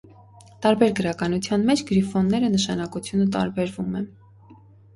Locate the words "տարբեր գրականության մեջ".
0.65-1.85